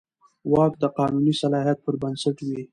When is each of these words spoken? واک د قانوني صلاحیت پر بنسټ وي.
واک 0.53 0.73
د 0.83 0.85
قانوني 0.97 1.33
صلاحیت 1.41 1.79
پر 1.85 1.95
بنسټ 2.01 2.37
وي. 2.47 2.61